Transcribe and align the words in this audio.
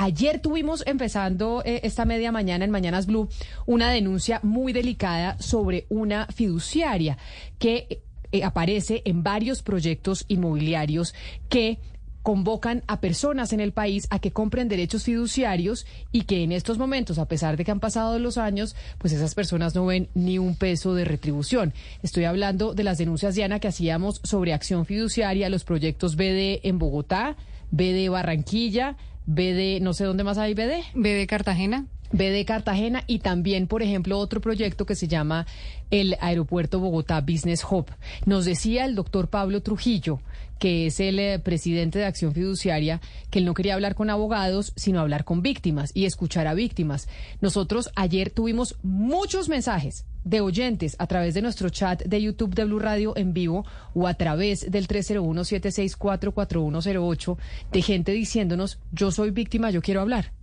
ayer 0.00 0.40
tuvimos 0.40 0.82
empezando 0.86 1.62
eh, 1.62 1.80
esta 1.82 2.06
media 2.06 2.32
mañana 2.32 2.64
en 2.64 2.70
Mañanas 2.70 3.04
Blue 3.04 3.28
una 3.66 3.90
denuncia 3.90 4.40
muy 4.42 4.72
delicada 4.72 5.36
sobre 5.40 5.84
una 5.90 6.26
fiduciaria 6.28 7.18
que 7.58 8.00
eh, 8.32 8.42
aparece 8.42 9.02
en 9.04 9.22
varios 9.22 9.62
proyectos 9.62 10.24
inmobiliarios 10.28 11.14
que 11.50 11.80
convocan 12.22 12.82
a 12.86 13.00
personas 13.00 13.52
en 13.52 13.60
el 13.60 13.72
país 13.72 14.06
a 14.08 14.20
que 14.20 14.30
compren 14.30 14.68
derechos 14.68 15.04
fiduciarios 15.04 15.86
y 16.12 16.22
que 16.22 16.44
en 16.44 16.52
estos 16.52 16.78
momentos, 16.78 17.18
a 17.18 17.28
pesar 17.28 17.58
de 17.58 17.64
que 17.66 17.70
han 17.70 17.80
pasado 17.80 18.18
los 18.18 18.38
años, 18.38 18.76
pues 18.96 19.12
esas 19.12 19.34
personas 19.34 19.74
no 19.74 19.84
ven 19.84 20.08
ni 20.14 20.38
un 20.38 20.54
peso 20.54 20.94
de 20.94 21.04
retribución. 21.04 21.74
Estoy 22.02 22.24
hablando 22.24 22.72
de 22.72 22.84
las 22.84 22.96
denuncias, 22.96 23.34
Diana, 23.34 23.60
que 23.60 23.68
hacíamos 23.68 24.20
sobre 24.24 24.54
acción 24.54 24.86
fiduciaria, 24.86 25.50
los 25.50 25.64
proyectos 25.64 26.16
BD 26.16 26.60
en 26.62 26.78
Bogotá, 26.78 27.36
BD 27.70 28.08
Barranquilla, 28.10 28.96
BD, 29.26 29.80
no 29.80 29.92
sé 29.92 30.04
dónde 30.04 30.24
más 30.24 30.38
hay 30.38 30.54
BD. 30.54 30.84
BD 30.94 31.26
Cartagena. 31.26 31.86
BD 32.12 32.44
Cartagena 32.44 33.04
y 33.06 33.20
también, 33.20 33.66
por 33.66 33.82
ejemplo, 33.82 34.18
otro 34.18 34.40
proyecto 34.40 34.86
que 34.86 34.94
se 34.94 35.08
llama 35.08 35.46
el 35.90 36.16
Aeropuerto 36.20 36.80
Bogotá 36.80 37.20
Business 37.20 37.64
Hub. 37.68 37.86
Nos 38.26 38.44
decía 38.44 38.84
el 38.84 38.94
doctor 38.94 39.28
Pablo 39.28 39.62
Trujillo, 39.62 40.20
que 40.58 40.86
es 40.86 41.00
el 41.00 41.18
eh, 41.18 41.38
presidente 41.38 41.98
de 41.98 42.04
Acción 42.04 42.34
Fiduciaria, 42.34 43.00
que 43.30 43.38
él 43.38 43.46
no 43.46 43.54
quería 43.54 43.72
hablar 43.74 43.94
con 43.94 44.10
abogados, 44.10 44.74
sino 44.76 45.00
hablar 45.00 45.24
con 45.24 45.40
víctimas 45.42 45.90
y 45.94 46.04
escuchar 46.04 46.46
a 46.46 46.52
víctimas. 46.54 47.08
Nosotros 47.40 47.90
ayer 47.96 48.28
tuvimos 48.30 48.76
muchos 48.82 49.48
mensajes 49.48 50.04
de 50.24 50.42
oyentes 50.42 50.96
a 50.98 51.06
través 51.06 51.32
de 51.34 51.42
nuestro 51.42 51.70
chat 51.70 52.02
de 52.02 52.20
YouTube 52.20 52.54
de 52.54 52.64
Blue 52.64 52.78
Radio 52.78 53.16
en 53.16 53.32
vivo 53.32 53.64
o 53.94 54.06
a 54.06 54.12
través 54.14 54.70
del 54.70 54.86
301-764-4108 54.86 57.38
de 57.72 57.82
gente 57.82 58.12
diciéndonos, 58.12 58.78
yo 58.92 59.10
soy 59.12 59.30
víctima, 59.30 59.70
yo 59.70 59.80
quiero 59.80 60.02
hablar. 60.02 60.38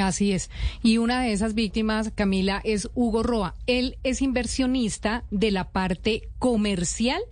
Así 0.00 0.32
es. 0.32 0.50
Y 0.82 0.98
una 0.98 1.22
de 1.22 1.32
esas 1.32 1.54
víctimas, 1.54 2.10
Camila, 2.14 2.60
es 2.64 2.88
Hugo 2.94 3.22
Roa. 3.22 3.54
Él 3.66 3.98
es 4.02 4.20
inversionista 4.22 5.24
de 5.30 5.50
la 5.50 5.70
parte 5.70 6.28
comercial 6.38 7.22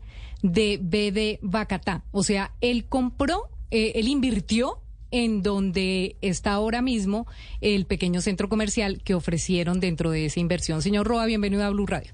de 0.43 0.79
BD 0.81 1.39
Bacatá. 1.43 2.05
O 2.13 2.23
sea, 2.23 2.53
él 2.61 2.85
compró, 2.87 3.49
eh, 3.71 3.93
él 3.97 4.09
invirtió 4.09 4.79
en 5.11 5.43
donde 5.43 6.17
está 6.21 6.53
ahora 6.53 6.83
mismo 6.83 7.27
el 7.61 7.87
pequeño 7.87 8.21
centro 8.21 8.49
comercial 8.49 9.01
que 9.05 9.15
ofrecieron 9.15 9.81
dentro 9.81 10.11
de 10.11 10.27
esa 10.27 10.41
inversión. 10.41 10.83
Señor 10.83 11.07
Roa, 11.07 11.25
bienvenido 11.27 11.65
a 11.65 11.71
Blue 11.71 11.87
Radio. 11.87 12.13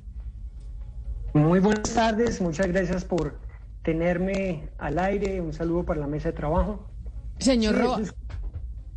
Muy 1.33 1.61
buenas 1.61 1.95
tardes, 1.95 2.41
muchas 2.41 2.67
gracias 2.67 3.05
por 3.05 3.39
tenerme 3.83 4.69
al 4.79 4.99
aire. 4.99 5.41
Un 5.41 5.53
saludo 5.53 5.85
para 5.85 6.01
la 6.01 6.07
mesa 6.07 6.31
de 6.31 6.37
trabajo. 6.37 6.87
Señor 7.39 7.77
Roa. 7.77 8.03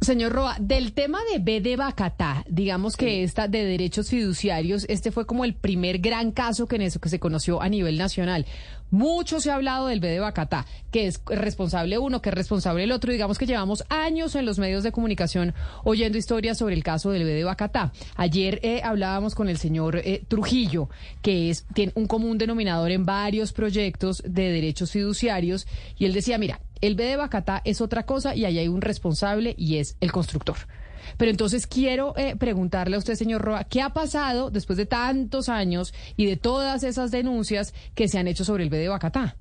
Señor 0.03 0.31
Roa, 0.31 0.57
del 0.59 0.93
tema 0.93 1.19
de 1.31 1.39
B 1.39 1.61
de 1.61 1.75
Bacatá, 1.75 2.43
digamos 2.47 2.97
que 2.97 3.23
esta 3.23 3.47
de 3.47 3.65
derechos 3.65 4.09
fiduciarios, 4.09 4.85
este 4.89 5.11
fue 5.11 5.25
como 5.25 5.45
el 5.45 5.55
primer 5.55 5.99
gran 5.99 6.31
caso 6.31 6.67
que 6.67 6.75
en 6.75 6.83
eso 6.83 6.99
que 6.99 7.09
se 7.09 7.19
conoció 7.19 7.61
a 7.61 7.69
nivel 7.69 7.97
nacional. 7.97 8.45
Mucho 8.93 9.39
se 9.39 9.49
ha 9.49 9.55
hablado 9.55 9.87
del 9.87 9.99
B 9.99 10.07
de 10.07 10.19
Bacatá, 10.19 10.67
que 10.91 11.07
es 11.07 11.19
responsable 11.25 11.97
uno, 11.97 12.21
que 12.21 12.29
es 12.29 12.35
responsable 12.35 12.83
el 12.83 12.91
otro. 12.91 13.11
Digamos 13.11 13.39
que 13.39 13.47
llevamos 13.47 13.83
años 13.89 14.35
en 14.35 14.45
los 14.45 14.59
medios 14.59 14.83
de 14.83 14.91
comunicación 14.91 15.55
oyendo 15.83 16.19
historias 16.19 16.59
sobre 16.59 16.75
el 16.75 16.83
caso 16.83 17.09
del 17.09 17.23
B 17.23 17.33
de 17.33 17.43
Bacatá. 17.43 17.91
Ayer 18.17 18.59
eh, 18.61 18.81
hablábamos 18.83 19.33
con 19.33 19.49
el 19.49 19.57
señor 19.57 19.95
eh, 19.95 20.23
Trujillo, 20.27 20.89
que 21.23 21.49
es 21.49 21.65
tiene 21.73 21.91
un 21.95 22.05
común 22.05 22.37
denominador 22.37 22.91
en 22.91 23.03
varios 23.03 23.51
proyectos 23.51 24.21
de 24.27 24.51
derechos 24.51 24.91
fiduciarios, 24.91 25.65
y 25.97 26.05
él 26.05 26.13
decía, 26.13 26.37
mira, 26.37 26.61
el 26.79 26.93
B 26.93 27.05
de 27.05 27.15
Bacatá 27.15 27.63
es 27.65 27.81
otra 27.81 28.05
cosa 28.05 28.35
y 28.35 28.45
ahí 28.45 28.59
hay 28.59 28.67
un 28.67 28.81
responsable 28.81 29.55
y 29.57 29.77
es 29.77 29.97
el 30.01 30.11
constructor. 30.11 30.57
Pero 31.17 31.31
entonces 31.31 31.67
quiero 31.67 32.13
eh, 32.17 32.35
preguntarle 32.35 32.95
a 32.95 32.99
usted, 32.99 33.15
señor 33.15 33.41
Roa, 33.41 33.63
¿qué 33.63 33.81
ha 33.81 33.89
pasado 33.89 34.49
después 34.49 34.77
de 34.77 34.85
tantos 34.85 35.49
años 35.49 35.93
y 36.17 36.25
de 36.25 36.37
todas 36.37 36.83
esas 36.83 37.11
denuncias 37.11 37.73
que 37.95 38.07
se 38.07 38.19
han 38.19 38.27
hecho 38.27 38.45
sobre 38.45 38.63
el 38.63 38.69
B 38.69 38.77
de 38.77 38.89
Bacatá? 38.89 39.35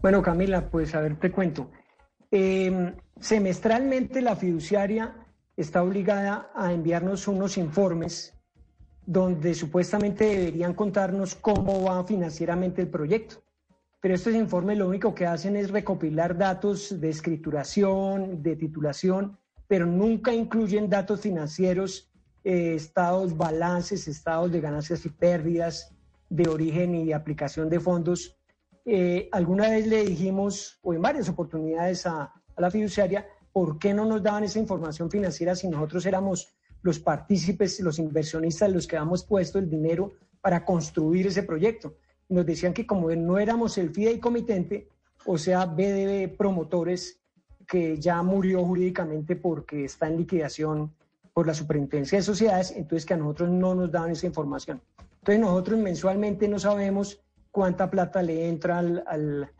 Bueno, 0.00 0.20
Camila, 0.20 0.68
pues 0.68 0.94
a 0.94 1.00
ver, 1.00 1.16
te 1.18 1.30
cuento. 1.30 1.70
Em, 2.30 2.94
semestralmente 3.20 4.20
la 4.20 4.34
fiduciaria 4.34 5.14
está 5.56 5.82
obligada 5.82 6.50
a 6.54 6.72
enviarnos 6.72 7.28
unos 7.28 7.56
informes 7.56 8.34
donde 9.06 9.54
supuestamente 9.54 10.24
deberían 10.24 10.74
contarnos 10.74 11.34
cómo 11.34 11.82
va 11.82 12.04
financieramente 12.04 12.82
el 12.82 12.88
proyecto. 12.88 13.42
Pero 14.00 14.14
estos 14.14 14.34
informes 14.34 14.78
lo 14.78 14.88
único 14.88 15.14
que 15.14 15.26
hacen 15.26 15.56
es 15.56 15.70
recopilar 15.70 16.36
datos 16.36 17.00
de 17.00 17.08
escrituración, 17.08 18.42
de 18.42 18.56
titulación, 18.56 19.38
pero 19.72 19.86
nunca 19.86 20.34
incluyen 20.34 20.90
datos 20.90 21.22
financieros, 21.22 22.12
eh, 22.44 22.74
estados, 22.74 23.34
balances, 23.34 24.06
estados 24.06 24.52
de 24.52 24.60
ganancias 24.60 25.06
y 25.06 25.08
pérdidas, 25.08 25.94
de 26.28 26.46
origen 26.46 26.94
y 26.94 27.14
aplicación 27.14 27.70
de 27.70 27.80
fondos. 27.80 28.36
Eh, 28.84 29.30
alguna 29.32 29.70
vez 29.70 29.86
le 29.86 30.04
dijimos, 30.04 30.78
o 30.82 30.92
en 30.92 31.00
varias 31.00 31.30
oportunidades 31.30 32.04
a, 32.04 32.24
a 32.54 32.60
la 32.60 32.70
fiduciaria, 32.70 33.26
¿por 33.50 33.78
qué 33.78 33.94
no 33.94 34.04
nos 34.04 34.22
daban 34.22 34.44
esa 34.44 34.58
información 34.58 35.10
financiera 35.10 35.56
si 35.56 35.68
nosotros 35.68 36.04
éramos 36.04 36.54
los 36.82 36.98
partícipes, 36.98 37.80
los 37.80 37.98
inversionistas, 37.98 38.70
los 38.70 38.86
que 38.86 38.98
habíamos 38.98 39.24
puesto 39.24 39.58
el 39.58 39.70
dinero 39.70 40.12
para 40.42 40.66
construir 40.66 41.28
ese 41.28 41.44
proyecto? 41.44 41.96
Nos 42.28 42.44
decían 42.44 42.74
que 42.74 42.86
como 42.86 43.10
no 43.12 43.38
éramos 43.38 43.78
el 43.78 43.88
fideicomitente, 43.88 44.90
o 45.24 45.38
sea, 45.38 45.64
BDB 45.64 46.36
promotores, 46.36 47.21
que 47.72 47.98
ya 47.98 48.22
murió 48.22 48.62
jurídicamente 48.66 49.34
porque 49.34 49.86
está 49.86 50.06
en 50.06 50.18
liquidación 50.18 50.92
por 51.32 51.46
la 51.46 51.54
superintendencia 51.54 52.18
de 52.18 52.22
sociedades, 52.22 52.70
entonces 52.72 53.06
que 53.06 53.14
a 53.14 53.16
nosotros 53.16 53.48
no 53.48 53.74
nos 53.74 53.90
daban 53.90 54.10
esa 54.10 54.26
información. 54.26 54.82
Entonces 55.20 55.40
nosotros 55.40 55.78
mensualmente 55.78 56.48
no 56.48 56.58
sabemos 56.58 57.22
cuánta 57.50 57.88
plata 57.88 58.20
le 58.20 58.46
entra 58.46 58.80
al, 58.80 59.50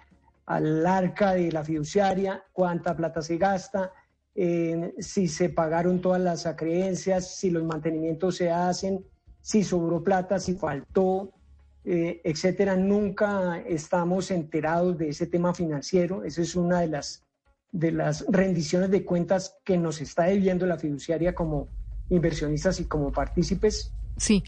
al, 0.45 0.87
arca 0.87 1.33
de 1.33 1.51
la 1.51 1.65
fiduciaria, 1.65 2.45
cuánta 2.53 2.95
plata 2.95 3.23
se 3.23 3.39
gasta, 3.39 3.95
eh, 4.35 4.93
si 4.99 5.27
se 5.27 5.49
pagaron 5.49 6.03
todas 6.03 6.21
las 6.21 6.45
acreencias, 6.45 7.35
si 7.37 7.49
los 7.49 7.65
mantenimientos 7.65 8.37
se 8.37 8.51
hacen, 8.51 9.07
si 9.41 9.65
sobró 9.65 10.05
plata, 10.05 10.39
si 10.39 10.55
faltó, 10.55 11.33
eh, 11.83 12.21
etcétera. 12.25 12.77
Nunca 12.77 13.59
estamos 13.61 14.31
enterados 14.31 14.99
de 14.99 15.09
ese 15.09 15.27
tema 15.27 15.55
financiero. 15.55 16.25
Esa 16.25 16.43
es 16.43 16.55
una 16.57 16.81
de 16.81 16.89
las 16.89 17.25
de 17.73 17.91
las 17.91 18.25
rendiciones 18.29 18.91
de 18.91 19.05
cuentas 19.05 19.57
que 19.65 19.79
nos 19.79 20.01
está 20.01 20.25
debiendo 20.25 20.67
la 20.67 20.79
fiduciaria 20.79 21.35
como 21.35 21.69
inversionistas 22.11 22.79
y 22.81 22.85
como 22.85 23.11
partícipes. 23.11 23.93
Sí, 24.19 24.45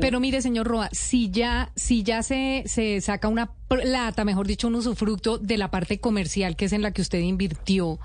pero, 0.00 0.18
mire, 0.18 0.42
señor 0.42 0.66
Roa, 0.66 0.88
si 0.92 1.30
ya, 1.30 1.70
si 1.76 2.02
ya 2.02 2.24
se, 2.24 2.64
se 2.66 3.00
saca 3.00 3.28
una 3.28 3.52
plata, 3.68 4.24
mejor 4.24 4.46
dicho, 4.46 4.68
un 4.68 4.76
usufructo 4.76 5.38
de 5.38 5.58
la 5.58 5.70
parte 5.70 5.98
comercial, 5.98 6.56
que 6.56 6.66
es 6.66 6.72
en 6.72 6.82
la 6.82 6.92
que 6.92 7.02
usted 7.02 7.18
invirtió, 7.18 7.98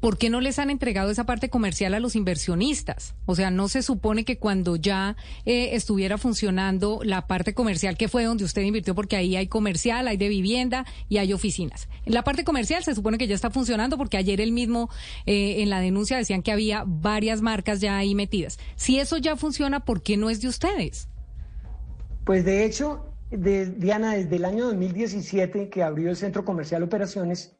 ¿por 0.00 0.16
qué 0.16 0.30
no 0.30 0.40
les 0.40 0.58
han 0.58 0.70
entregado 0.70 1.10
esa 1.10 1.24
parte 1.24 1.50
comercial 1.50 1.94
a 1.94 2.00
los 2.00 2.16
inversionistas? 2.16 3.14
O 3.26 3.34
sea, 3.34 3.50
no 3.50 3.68
se 3.68 3.82
supone 3.82 4.24
que 4.24 4.38
cuando 4.38 4.76
ya 4.76 5.16
eh, 5.44 5.70
estuviera 5.72 6.18
funcionando 6.18 7.00
la 7.04 7.26
parte 7.26 7.54
comercial, 7.54 7.96
que 7.96 8.08
fue 8.08 8.24
donde 8.24 8.44
usted 8.44 8.62
invirtió, 8.62 8.94
porque 8.94 9.16
ahí 9.16 9.36
hay 9.36 9.48
comercial, 9.48 10.08
hay 10.08 10.16
de 10.16 10.28
vivienda 10.28 10.86
y 11.08 11.18
hay 11.18 11.32
oficinas. 11.32 11.88
La 12.06 12.24
parte 12.24 12.44
comercial 12.44 12.82
se 12.82 12.94
supone 12.94 13.18
que 13.18 13.26
ya 13.26 13.34
está 13.34 13.50
funcionando, 13.50 13.98
porque 13.98 14.16
ayer 14.16 14.40
el 14.40 14.52
mismo 14.52 14.88
eh, 15.26 15.62
en 15.62 15.70
la 15.70 15.80
denuncia 15.80 16.16
decían 16.16 16.42
que 16.42 16.52
había 16.52 16.84
varias 16.86 17.42
marcas 17.42 17.80
ya 17.80 17.98
ahí 17.98 18.14
metidas. 18.14 18.58
Si 18.76 18.98
eso 18.98 19.18
ya 19.18 19.36
funciona, 19.36 19.80
¿por 19.80 20.02
qué 20.02 20.16
no 20.16 20.30
es 20.30 20.40
de 20.40 20.48
ustedes? 20.48 21.08
Pues 22.24 22.44
de 22.44 22.64
hecho, 22.64 23.11
Diana, 23.38 24.12
desde 24.12 24.36
el 24.36 24.44
año 24.44 24.66
2017 24.66 25.70
que 25.70 25.82
abrió 25.82 26.10
el 26.10 26.16
Centro 26.16 26.44
Comercial 26.44 26.82
Operaciones, 26.82 27.56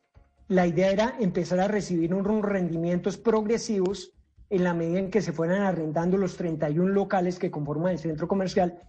la 0.48 0.66
idea 0.66 0.90
era 0.90 1.16
empezar 1.18 1.60
a 1.60 1.68
recibir 1.68 2.12
unos 2.12 2.42
rendimientos 2.42 3.16
progresivos 3.16 4.12
en 4.50 4.64
la 4.64 4.74
medida 4.74 4.98
en 4.98 5.10
que 5.10 5.22
se 5.22 5.32
fueran 5.32 5.62
arrendando 5.62 6.18
los 6.18 6.36
31 6.36 6.92
locales 6.92 7.38
que 7.38 7.50
conforman 7.50 7.92
el 7.92 7.98
centro 7.98 8.28
comercial. 8.28 8.82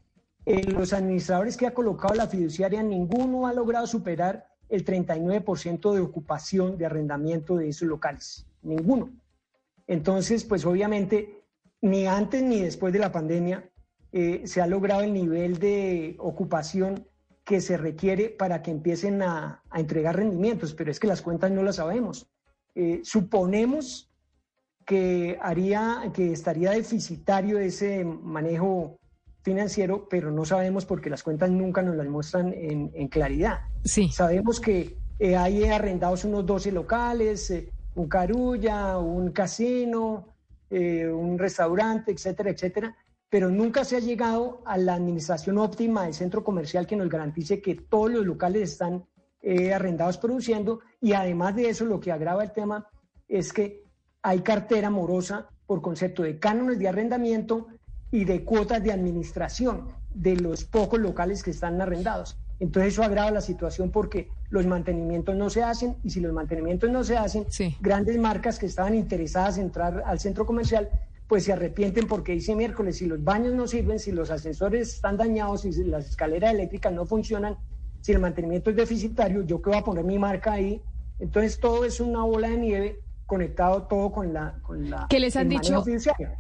Eh, 0.46 0.70
los 0.72 0.92
administradores 0.92 1.56
que 1.56 1.68
ha 1.68 1.74
colocado 1.74 2.16
la 2.16 2.28
fiduciaria, 2.28 2.84
ninguno 2.84 3.48
ha 3.48 3.54
logrado 3.54 3.88
superar 3.88 4.46
el 4.68 4.84
39% 4.84 5.94
de 5.94 6.02
ocupación 6.02 6.78
de 6.78 6.86
arrendamiento 6.86 7.56
de 7.56 7.70
esos 7.70 7.88
locales. 7.88 8.46
Ninguno. 8.62 9.10
Entonces, 9.88 10.44
pues 10.44 10.66
obviamente, 10.66 11.46
ni 11.80 12.08
antes 12.08 12.44
ni 12.44 12.60
después 12.60 12.92
de 12.92 13.00
la 13.00 13.14
pandemia 13.14 13.70
eh, 14.14 14.44
se 14.46 14.62
ha 14.62 14.68
logrado 14.68 15.02
el 15.02 15.14
nivel 15.14 15.58
de 15.58 16.16
ocupación 16.20 17.08
que 17.44 17.60
se 17.60 17.78
requiere 17.78 18.30
para 18.30 18.62
que 18.62 18.72
empiecen 18.72 19.22
a, 19.22 19.64
entregar 19.74 20.16
rendimientos, 20.16 20.74
pero 20.74 20.92
es 20.92 21.00
que 21.00 21.08
las 21.08 21.22
cuentas 21.22 21.52
no 21.52 21.64
las 21.64 21.78
sabemos. 21.78 22.28
Eh, 22.76 23.02
suponemos 23.04 24.12
que 24.86 25.38
haría, 25.42 26.12
que 26.14 26.32
estaría 26.32 26.72
deficitario 26.72 27.58
ese 27.58 28.06
manejo 28.06 28.98
financiero, 29.42 30.08
pero 30.08 30.32
no 30.32 30.46
sabemos 30.46 30.86
porque 30.86 31.10
las 31.10 31.24
cuentas 31.24 31.50
nunca 31.50 31.82
nos 31.82 31.96
las 31.96 32.08
muestran 32.08 32.54
en, 32.54 33.08
claridad. 33.10 33.62
Sí. 33.84 34.10
Sabemos 34.10 34.60
que 34.60 34.96
eh, 35.20 35.36
hay 35.36 35.66
arrendados 35.66 36.24
unos 36.24 36.46
12 36.46 36.72
locales, 36.72 37.54
un 37.96 38.08
carulla, 38.08 38.98
un 39.00 39.32
casino, 39.32 40.34
eh, 40.70 41.08
un 41.08 41.38
restaurante, 41.38 42.12
etcétera, 42.12 42.52
etcétera, 42.52 42.96
pero 43.34 43.50
nunca 43.50 43.84
se 43.84 43.96
ha 43.96 44.00
llegado 44.00 44.62
a 44.64 44.78
la 44.78 44.94
administración 44.94 45.58
óptima 45.58 46.04
del 46.04 46.14
centro 46.14 46.44
comercial 46.44 46.86
que 46.86 46.96
nos 46.96 47.10
garantice 47.10 47.64
que 47.64 47.74
todos 47.74 48.12
los 48.12 48.24
locales 48.24 48.74
están 48.74 49.06
eh, 49.42 49.74
arrendados 49.74 50.20
produciendo 50.20 50.82
y 51.02 51.14
además 51.14 51.56
de 51.56 51.68
eso 51.68 51.84
lo 51.86 52.00
que 52.00 52.12
agrava 52.12 52.44
el 52.44 52.52
tema 52.52 52.88
es 53.28 53.52
que 53.52 53.86
hay 54.22 54.42
cartera 54.42 54.92
morosa 54.92 55.50
por 55.66 55.82
concepto 55.82 56.22
de 56.22 56.38
cánones 56.38 56.78
de 56.78 56.88
arrendamiento 56.88 57.70
y 58.12 58.24
de 58.24 58.44
cuotas 58.44 58.84
de 58.84 58.92
administración 58.92 59.88
de 60.14 60.36
los 60.36 60.66
pocos 60.66 61.00
locales 61.00 61.42
que 61.42 61.50
están 61.50 61.82
arrendados. 61.82 62.38
Entonces 62.60 62.94
eso 62.94 63.02
agrava 63.02 63.32
la 63.32 63.42
situación 63.42 63.90
porque 63.90 64.30
los 64.52 64.68
mantenimientos 64.68 65.36
no 65.36 65.50
se 65.50 65.64
hacen 65.64 65.98
y 66.04 66.12
si 66.12 66.20
los 66.20 66.34
mantenimientos 66.34 66.92
no 66.92 67.04
se 67.04 67.18
hacen, 67.18 67.48
grandes 67.82 68.20
marcas 68.20 68.60
que 68.60 68.68
estaban 68.68 68.94
interesadas 68.94 69.58
en 69.58 69.64
entrar 69.64 70.04
al 70.06 70.20
centro 70.20 70.46
comercial 70.46 70.88
pues 71.34 71.46
se 71.46 71.54
arrepienten 71.54 72.06
porque 72.08 72.34
dice 72.34 72.54
miércoles, 72.54 72.98
si 72.98 73.08
los 73.08 73.24
baños 73.24 73.56
no 73.56 73.68
sirven, 73.68 73.98
si 73.98 74.12
los 74.12 74.30
ascensores 74.30 74.94
están 74.94 75.18
dañados, 75.18 75.62
si 75.62 75.84
las 75.84 76.08
escaleras 76.08 76.54
eléctricas 76.54 76.94
no 76.94 77.08
funcionan, 77.08 77.58
si 78.02 78.12
el 78.12 78.20
mantenimiento 78.20 78.70
es 78.70 78.76
deficitario, 78.76 79.42
yo 79.42 79.60
que 79.60 79.72
voy 79.72 79.80
a 79.80 79.84
poner 79.84 80.04
mi 80.04 80.20
marca 80.20 80.54
ahí. 80.54 80.80
Entonces 81.18 81.60
todo 81.60 81.86
es 81.86 82.00
una 82.00 82.22
bola 82.22 82.50
de 82.50 82.58
nieve 82.58 83.00
conectado 83.26 83.82
todo 83.82 84.12
con 84.12 84.32
la 84.32 84.60
con 84.62 84.92
la 84.92 85.08
¿Qué 85.10 85.20
les 85.20 85.36
han 85.36 85.50
dicho? 85.50 85.84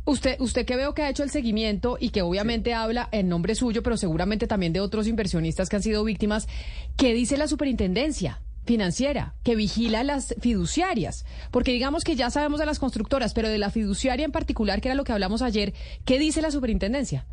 Usted 0.05 0.39
usted 0.39 0.63
que 0.63 0.75
veo 0.75 0.93
que 0.93 1.01
ha 1.01 1.09
hecho 1.09 1.23
el 1.23 1.31
seguimiento 1.31 1.97
y 1.99 2.11
que 2.11 2.21
obviamente 2.21 2.75
habla 2.75 3.09
en 3.11 3.29
nombre 3.29 3.55
suyo, 3.55 3.81
pero 3.81 3.97
seguramente 3.97 4.45
también 4.45 4.73
de 4.73 4.79
otros 4.79 5.07
inversionistas 5.07 5.69
que 5.69 5.75
han 5.75 5.81
sido 5.81 6.03
víctimas, 6.03 6.47
¿qué 6.97 7.15
dice 7.15 7.35
la 7.37 7.47
superintendencia? 7.47 8.41
Financiera 8.65 9.35
que 9.43 9.55
vigila 9.55 10.03
las 10.03 10.35
fiduciarias, 10.39 11.25
porque 11.51 11.71
digamos 11.71 12.03
que 12.03 12.15
ya 12.15 12.29
sabemos 12.29 12.59
de 12.59 12.65
las 12.65 12.79
constructoras, 12.79 13.33
pero 13.33 13.49
de 13.49 13.57
la 13.57 13.69
fiduciaria 13.69 14.25
en 14.25 14.31
particular, 14.31 14.81
que 14.81 14.89
era 14.89 14.95
lo 14.95 15.03
que 15.03 15.11
hablamos 15.11 15.41
ayer, 15.41 15.73
¿qué 16.05 16.19
dice 16.19 16.41
la 16.41 16.51
superintendencia? 16.51 17.25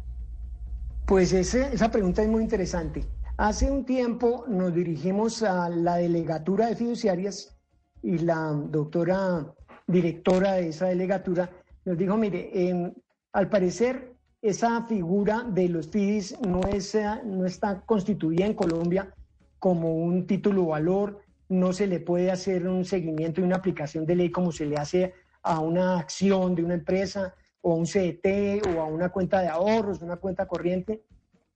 Pues 1.07 1.33
esa 1.33 1.91
pregunta 1.91 2.23
es 2.23 2.29
muy 2.29 2.43
interesante. 2.43 3.05
Hace 3.37 3.71
un 3.71 3.85
tiempo 3.85 4.45
nos 4.49 4.75
dirigimos 4.75 5.43
a 5.43 5.69
la 5.69 5.97
delegatura 5.97 6.67
de 6.67 6.77
fiduciarias 6.77 7.57
y 8.03 8.19
la 8.19 8.53
doctora 8.53 9.55
directora 9.87 10.53
de 10.53 10.69
esa 10.69 10.87
delegatura 10.87 11.51
nos 11.85 11.97
dijo, 11.97 12.17
mire, 12.17 12.51
em, 12.53 12.93
al 13.33 13.49
parecer 13.49 14.15
esa 14.43 14.87
figura 14.87 15.45
de 15.45 15.69
los 15.69 15.89
FIDIS 15.89 16.39
no, 16.41 16.61
es, 16.63 16.97
no 17.25 17.47
está 17.47 17.81
constituida 17.81 18.47
en 18.47 18.55
Colombia 18.55 19.15
como 19.61 19.95
un 19.95 20.27
título 20.27 20.67
valor, 20.67 21.21
no 21.49 21.73
se 21.73 21.87
le 21.87 22.01
puede 22.01 22.31
hacer 22.31 22.67
un 22.67 22.85
seguimiento 22.85 23.41
y 23.41 23.45
una 23.45 23.57
aplicación 23.57 24.07
de 24.07 24.17
ley 24.17 24.31
como 24.31 24.51
se 24.51 24.67
le 24.67 24.77
hace 24.77 25.15
a 25.43 25.61
una 25.61 25.99
acción 25.99 26.55
de 26.55 26.65
una 26.65 26.75
empresa 26.75 27.35
o 27.61 27.73
a 27.73 27.77
un 27.77 27.85
CDT 27.85 28.67
o 28.75 28.81
a 28.81 28.87
una 28.87 29.11
cuenta 29.11 29.41
de 29.41 29.49
ahorros, 29.49 30.01
una 30.03 30.17
cuenta 30.17 30.47
corriente. 30.47 31.03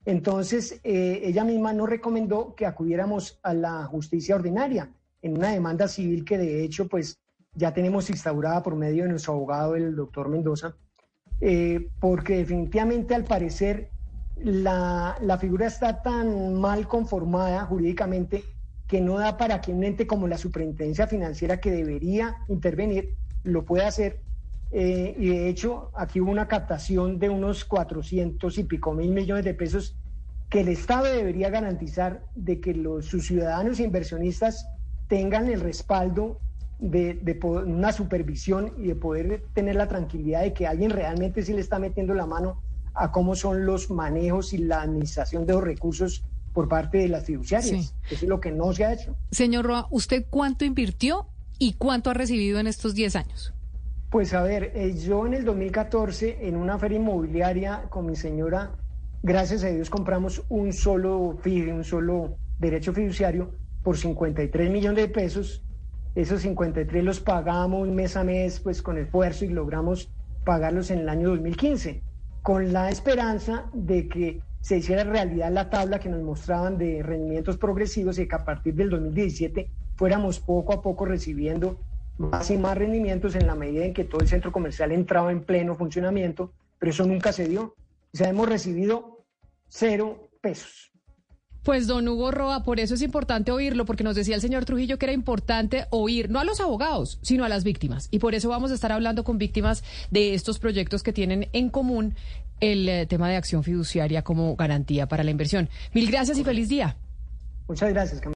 Entonces, 0.04 0.80
eh, 0.84 1.22
ella 1.24 1.44
misma 1.44 1.72
nos 1.72 1.88
recomendó 1.88 2.54
que 2.54 2.66
acudiéramos 2.66 3.40
a 3.42 3.54
la 3.54 3.84
justicia 3.86 4.34
ordinaria 4.34 4.92
en 5.22 5.38
una 5.38 5.52
demanda 5.52 5.88
civil 5.88 6.24
que 6.24 6.36
de 6.36 6.62
hecho, 6.62 6.86
pues 6.88 7.18
ya 7.54 7.72
tenemos 7.72 8.10
instaurada 8.10 8.62
por 8.62 8.74
medio 8.74 9.04
de 9.04 9.10
nuestro 9.10 9.32
abogado, 9.32 9.76
el 9.76 9.96
doctor 9.96 10.28
Mendoza, 10.28 10.76
eh, 11.40 11.88
porque 12.00 12.36
definitivamente 12.36 13.14
al 13.14 13.24
parecer 13.24 13.90
la, 14.36 15.16
la, 15.20 15.38
figura 15.38 15.66
está 15.66 16.02
tan 16.02 16.54
mal 16.54 16.88
conformada 16.88 17.64
jurídicamente 17.66 18.44
que 18.86 19.00
no 19.00 19.18
da 19.18 19.36
para 19.36 19.60
que 19.60 19.72
un 19.72 19.84
ente 19.84 20.06
como 20.06 20.28
la 20.28 20.38
Superintendencia 20.38 21.06
Financiera 21.06 21.60
que 21.60 21.70
debería 21.70 22.36
intervenir 22.48 23.14
lo 23.42 23.64
pueda 23.64 23.86
hacer. 23.88 24.20
Eh, 24.70 25.14
y 25.18 25.28
de 25.28 25.48
hecho, 25.48 25.90
aquí 25.94 26.20
hubo 26.20 26.30
una 26.30 26.48
captación 26.48 27.18
de 27.18 27.28
unos 27.28 27.64
400 27.64 28.58
y 28.58 28.64
pico 28.64 28.92
mil 28.92 29.10
millones 29.10 29.44
de 29.44 29.54
pesos 29.54 29.96
que 30.50 30.60
el 30.60 30.68
Estado 30.68 31.04
debería 31.04 31.50
garantizar 31.50 32.24
de 32.34 32.60
que 32.60 32.74
los, 32.74 33.06
sus 33.06 33.26
ciudadanos 33.26 33.78
e 33.78 33.84
inversionistas 33.84 34.66
tengan 35.08 35.48
el 35.48 35.60
respaldo 35.60 36.40
de, 36.78 37.14
de 37.14 37.38
una 37.44 37.92
supervisión 37.92 38.72
y 38.78 38.88
de 38.88 38.96
poder 38.96 39.44
tener 39.54 39.76
la 39.76 39.88
tranquilidad 39.88 40.42
de 40.42 40.52
que 40.52 40.66
alguien 40.66 40.90
realmente 40.90 41.42
sí 41.42 41.52
le 41.52 41.60
está 41.60 41.78
metiendo 41.78 42.14
la 42.14 42.26
mano 42.26 42.60
a 42.94 43.10
cómo 43.10 43.34
son 43.34 43.66
los 43.66 43.90
manejos 43.90 44.52
y 44.52 44.58
la 44.58 44.82
administración 44.82 45.46
de 45.46 45.52
los 45.52 45.64
recursos 45.64 46.24
por 46.52 46.68
parte 46.68 46.98
de 46.98 47.08
las 47.08 47.24
fiduciarias. 47.24 47.94
Eso 48.08 48.14
es 48.14 48.22
lo 48.22 48.40
que 48.40 48.52
no 48.52 48.72
se 48.72 48.84
ha 48.84 48.92
hecho. 48.92 49.16
Señor 49.32 49.66
Roa, 49.66 49.88
¿usted 49.90 50.24
cuánto 50.30 50.64
invirtió 50.64 51.26
y 51.58 51.74
cuánto 51.74 52.10
ha 52.10 52.14
recibido 52.14 52.60
en 52.60 52.68
estos 52.68 52.94
10 52.94 53.16
años? 53.16 53.52
Pues 54.10 54.32
a 54.32 54.42
ver, 54.42 54.70
eh, 54.76 54.94
yo 54.96 55.26
en 55.26 55.34
el 55.34 55.44
2014 55.44 56.46
en 56.46 56.56
una 56.56 56.78
feria 56.78 56.98
inmobiliaria 56.98 57.82
con 57.90 58.06
mi 58.06 58.14
señora, 58.14 58.70
gracias 59.24 59.64
a 59.64 59.68
Dios 59.68 59.90
compramos 59.90 60.44
un 60.48 60.72
solo 60.72 61.36
FIDE, 61.42 61.72
un 61.72 61.82
solo 61.82 62.36
derecho 62.60 62.92
fiduciario 62.92 63.50
por 63.82 63.98
53 63.98 64.70
millones 64.70 65.04
de 65.04 65.12
pesos. 65.12 65.64
Esos 66.14 66.42
53 66.42 67.02
los 67.02 67.18
pagamos 67.18 67.88
mes 67.88 68.16
a 68.16 68.22
mes 68.22 68.60
pues 68.60 68.80
con 68.80 68.98
esfuerzo 68.98 69.44
y 69.44 69.48
logramos 69.48 70.12
pagarlos 70.44 70.92
en 70.92 71.00
el 71.00 71.08
año 71.08 71.30
2015 71.30 72.04
con 72.44 72.74
la 72.74 72.90
esperanza 72.90 73.64
de 73.72 74.06
que 74.06 74.42
se 74.60 74.76
hiciera 74.76 75.02
realidad 75.02 75.50
la 75.50 75.70
tabla 75.70 75.98
que 75.98 76.10
nos 76.10 76.22
mostraban 76.22 76.76
de 76.76 77.02
rendimientos 77.02 77.56
progresivos 77.56 78.18
y 78.18 78.28
que 78.28 78.34
a 78.34 78.44
partir 78.44 78.74
del 78.74 78.90
2017 78.90 79.70
fuéramos 79.96 80.40
poco 80.40 80.74
a 80.74 80.82
poco 80.82 81.06
recibiendo 81.06 81.80
más 82.18 82.50
y 82.50 82.58
más 82.58 82.76
rendimientos 82.76 83.34
en 83.34 83.46
la 83.46 83.54
medida 83.54 83.86
en 83.86 83.94
que 83.94 84.04
todo 84.04 84.20
el 84.20 84.28
centro 84.28 84.52
comercial 84.52 84.92
entraba 84.92 85.32
en 85.32 85.42
pleno 85.42 85.74
funcionamiento, 85.74 86.52
pero 86.78 86.90
eso 86.90 87.06
nunca 87.06 87.32
se 87.32 87.48
dio. 87.48 87.76
O 88.12 88.16
sea, 88.16 88.28
hemos 88.28 88.46
recibido 88.46 89.24
cero 89.68 90.28
pesos. 90.42 90.92
Pues 91.64 91.86
don 91.86 92.06
Hugo 92.06 92.30
Roa, 92.30 92.62
por 92.62 92.78
eso 92.78 92.94
es 92.94 93.00
importante 93.00 93.50
oírlo, 93.50 93.86
porque 93.86 94.04
nos 94.04 94.14
decía 94.14 94.34
el 94.34 94.42
señor 94.42 94.66
Trujillo 94.66 94.98
que 94.98 95.06
era 95.06 95.14
importante 95.14 95.86
oír, 95.88 96.28
no 96.30 96.38
a 96.38 96.44
los 96.44 96.60
abogados, 96.60 97.18
sino 97.22 97.42
a 97.42 97.48
las 97.48 97.64
víctimas. 97.64 98.08
Y 98.10 98.18
por 98.18 98.34
eso 98.34 98.50
vamos 98.50 98.70
a 98.70 98.74
estar 98.74 98.92
hablando 98.92 99.24
con 99.24 99.38
víctimas 99.38 99.82
de 100.10 100.34
estos 100.34 100.58
proyectos 100.58 101.02
que 101.02 101.14
tienen 101.14 101.48
en 101.54 101.70
común 101.70 102.14
el 102.60 102.86
eh, 102.88 103.06
tema 103.06 103.30
de 103.30 103.36
acción 103.36 103.64
fiduciaria 103.64 104.22
como 104.22 104.56
garantía 104.56 105.08
para 105.08 105.24
la 105.24 105.30
inversión. 105.30 105.70
Mil 105.94 106.10
gracias 106.10 106.38
y 106.38 106.44
feliz 106.44 106.68
día. 106.68 106.96
Muchas 107.66 107.90
gracias, 107.94 108.20